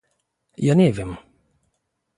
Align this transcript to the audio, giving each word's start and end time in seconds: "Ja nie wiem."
"Ja 0.57 0.73
nie 0.75 0.93
wiem." 0.93 1.17